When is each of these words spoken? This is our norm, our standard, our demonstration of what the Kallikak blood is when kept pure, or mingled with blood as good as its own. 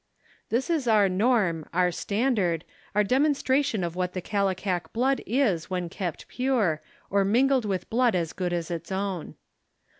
This 0.49 0.71
is 0.71 0.87
our 0.87 1.07
norm, 1.07 1.69
our 1.75 1.91
standard, 1.91 2.65
our 2.95 3.03
demonstration 3.03 3.83
of 3.83 3.95
what 3.95 4.13
the 4.13 4.21
Kallikak 4.23 4.91
blood 4.93 5.21
is 5.27 5.69
when 5.69 5.89
kept 5.89 6.27
pure, 6.27 6.81
or 7.11 7.23
mingled 7.23 7.65
with 7.65 7.87
blood 7.87 8.15
as 8.15 8.33
good 8.33 8.51
as 8.51 8.71
its 8.71 8.91
own. 8.91 9.35